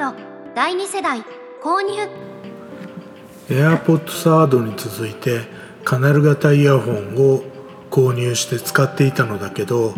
[0.00, 0.14] Pro
[0.54, 1.22] 第2世代
[1.62, 2.08] 購入
[3.50, 5.42] AirPod サードに続いて
[5.84, 7.42] カナル型イヤホンを
[7.90, 9.92] 購入して使っていたのだけど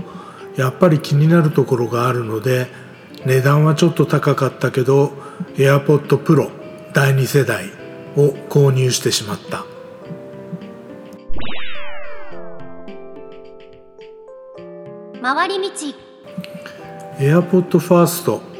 [0.57, 2.66] やっぱり気になるところがあるので
[3.25, 5.12] 値段はちょっと高かったけど
[5.54, 6.50] AirPod Pro
[6.93, 7.66] 第2世代
[8.16, 9.64] を購入してしまった。
[15.22, 15.71] 回り道。
[17.18, 18.51] AirPod First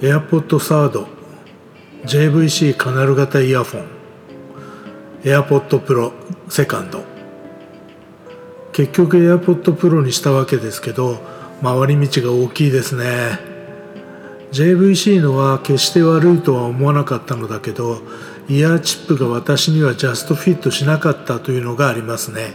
[0.00, 1.08] AirPod サード
[2.04, 3.86] JVC カナル型イヤホン
[5.24, 6.12] AirPod Pro
[6.48, 7.02] セカンド。
[8.72, 11.18] 結局 AirPod Pro にしたわけですけど
[11.60, 13.40] 回り道が大きいですね。
[14.52, 18.00] JVC のは決して悪いとは思わなかったのだけど
[18.48, 22.52] イヤーチップが私にはジャストフィットしなかったというのがありますね。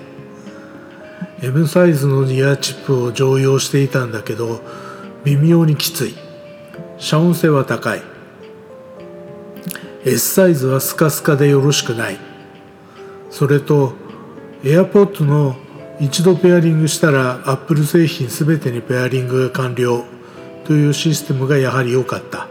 [1.42, 4.62] M サイズのイヤーチップを常用していたんだけど
[5.26, 6.16] 微妙にきつい。
[7.04, 8.02] 遮音性は高い。
[10.06, 12.18] S サイズはスカスカでよろしくない。
[13.30, 13.92] それと
[14.64, 15.58] AirPod の
[16.00, 20.06] 一度ペアリングしたら Apple 製品全てにペアリングが完了。
[20.64, 22.48] というシステムがやはり良かった。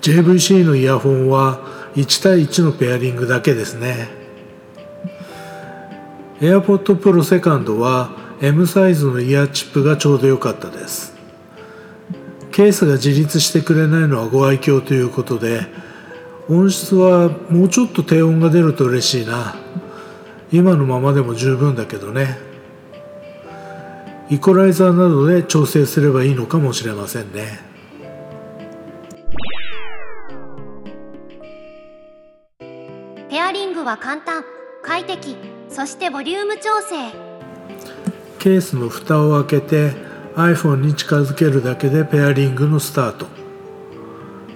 [0.00, 1.60] JVC のイヤホンは
[1.96, 4.08] 1対1のペアリングだけですね。
[6.40, 8.08] AirPod Pro セカンドは
[8.40, 11.15] M サイズのイヤーチップがちょうど良かったです。
[12.56, 15.66] ケースが自立してくれないのはご愛嬌ということで
[16.48, 19.56] 音質はもうちょっと低音が出ると嬉しいな。
[20.50, 22.38] 今のままでも十分だけどね。
[24.30, 27.60] イコライザーなどで調整すればいいのかもしれませんね。
[33.28, 34.44] ペアリングは簡単。
[34.82, 35.36] 快適。
[35.68, 37.12] そしてボリューム調整。
[38.38, 40.05] ケースの蓋を開けて
[40.36, 43.26] iPhone に近づけるだけでペアリングのスタート。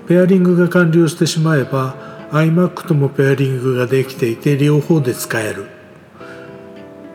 [0.06, 5.68] ペアリングが完了してしまえば iMac ともペアリングができていて両方で使える。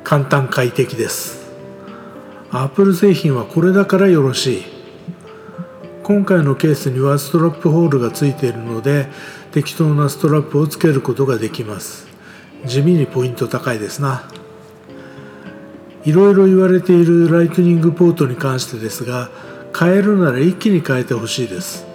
[0.03, 1.45] 簡単快適です。
[2.49, 4.63] Apple 製品はこれだからよろしい。
[6.01, 9.07] 今回のケースにはストラップホールがついているので
[9.51, 12.07] 適当なストラップをつけることができます。
[12.65, 14.27] 地味にポイント高いですな。
[16.05, 19.29] いろいろ言われているライトニングポートに関してですが
[19.77, 21.85] 変えるなら一気に変えてほしいです。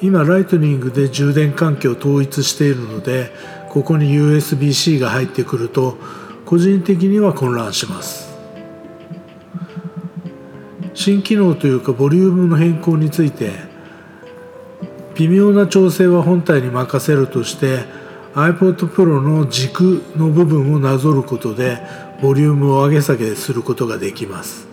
[0.00, 3.32] 今ライトニングで充電環境を統一しているので
[3.70, 5.96] ここに USB-C が入ってくると
[6.44, 8.36] 個人的には混乱します。
[10.94, 13.52] 新機能というかボリュームの変更について
[15.14, 17.84] 微妙な調整は本体に任せるとして
[18.34, 21.78] iPod Pro の軸の部分をなぞることで
[22.20, 24.66] ボリュームを上げ下げすることができます。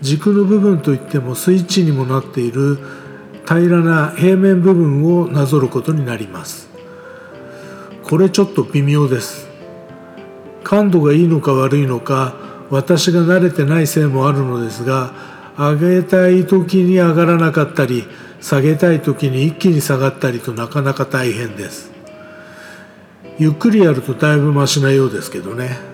[0.00, 2.78] 軸の部分といってもスイッチにもなっている
[3.46, 6.68] 平らな平面部分をなぞることになります。
[8.02, 9.48] これちょっと微妙です。
[10.64, 12.34] 感度がいいのか悪いのか
[12.70, 15.12] 私が慣れてないせいもあるのですが
[15.56, 18.04] 上げたい時に上がらなかったり
[18.40, 21.92] 下げたい時に一気に下がったりとなかなか大変です。
[23.38, 25.91] ゆっくりやるとだいぶマシなようですけどね。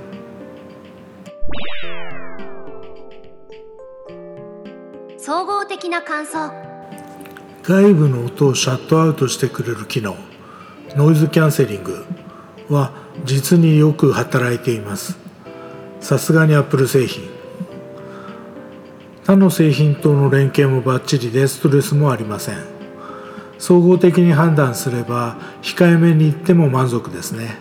[5.29, 6.51] 総合的な感想。
[7.63, 10.17] 外部の音をシャットアウトしてくれる機能
[10.97, 12.07] ノイズキャンセリング
[12.71, 12.93] は
[13.27, 15.19] 実によく働いています。
[16.01, 17.29] さすがに Apple 製品。
[19.27, 22.65] 他の製品との連携もバッチリでストレスもありません。
[23.59, 27.59] 総合的に判断すれば控えめに言っても満足ですね。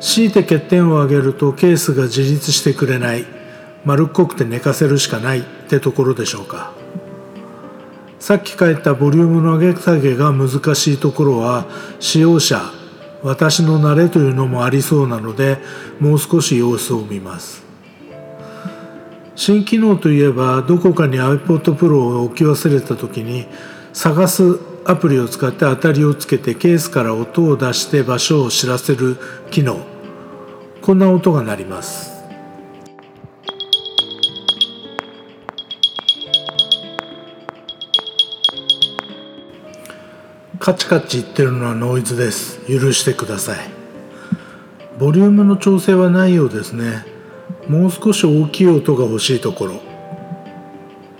[0.00, 3.24] 強いて欠点を挙げるとケースが自立してくれない。
[3.86, 5.59] 丸っこくて寝かせるしかない。
[5.76, 6.72] ってところでしょうか。
[8.18, 11.66] さっき書いたボリュームの上げ下げが難しいところは
[12.00, 12.60] 使用者
[13.22, 15.58] 私の慣れというのもありそうなので
[16.00, 17.62] もう少し様子を見ます。
[19.36, 23.46] 新機能といえばどこかに iPod Pro を置き忘れた時に
[23.94, 29.16] 探すアプリを使って当たりをつけてケースから音を出して場所を知らせる
[29.50, 29.78] 機能。
[30.82, 32.09] こんな音が鳴ります。
[40.60, 42.60] カチカチ言ってるのはノイズです。
[42.66, 43.58] 許してください。
[44.98, 47.06] ボリュームの調整はないようですね。
[47.66, 49.80] もう少し大きい音が欲しいところ。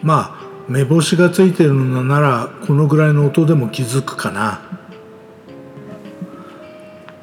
[0.03, 4.61] まあ目星がついてるのならこのぐらいの音でも気づくかな。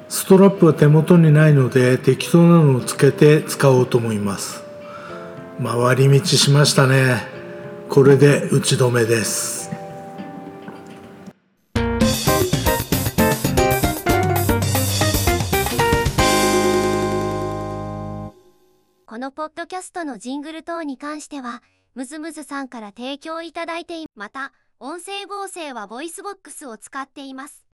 [0.09, 4.63] ストラップは手元にないので適当なのをつけて使おうと思います。
[5.63, 7.27] 回り道しましたね。
[7.89, 9.66] これで打ち止めです。
[19.27, 21.61] のポッドキャストのジングル等に関しては、
[21.95, 27.66] ムズムズさんから提供いただいていまた、音声合成は VOICEVOX を使っています。